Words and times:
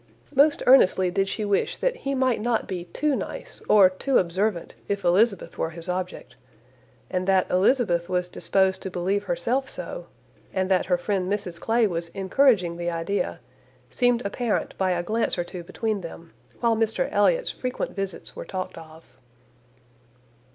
Most 0.33 0.63
earnestly 0.65 1.11
did 1.11 1.29
she 1.29 1.45
wish 1.45 1.77
that 1.77 1.95
he 1.97 2.15
might 2.15 2.41
not 2.41 2.67
be 2.67 2.85
too 2.85 3.15
nice, 3.15 3.61
or 3.69 3.87
too 3.87 4.17
observant 4.17 4.73
if 4.87 5.03
Elizabeth 5.03 5.59
were 5.59 5.69
his 5.69 5.87
object; 5.87 6.35
and 7.11 7.27
that 7.27 7.47
Elizabeth 7.51 8.09
was 8.09 8.27
disposed 8.27 8.81
to 8.81 8.89
believe 8.89 9.25
herself 9.25 9.69
so, 9.69 10.07
and 10.55 10.71
that 10.71 10.87
her 10.87 10.97
friend 10.97 11.31
Mrs 11.31 11.59
Clay 11.61 11.85
was 11.85 12.09
encouraging 12.15 12.77
the 12.77 12.89
idea, 12.89 13.41
seemed 13.91 14.25
apparent 14.25 14.75
by 14.75 14.89
a 14.89 15.03
glance 15.03 15.37
or 15.37 15.43
two 15.43 15.63
between 15.63 16.01
them, 16.01 16.33
while 16.61 16.75
Mr 16.75 17.07
Elliot's 17.11 17.51
frequent 17.51 17.95
visits 17.95 18.35
were 18.35 18.43
talked 18.43 18.79
of. 18.79 19.19